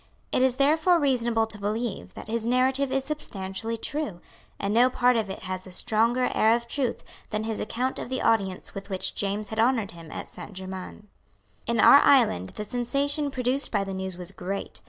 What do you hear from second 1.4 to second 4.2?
to believe that his narrative is substantially true;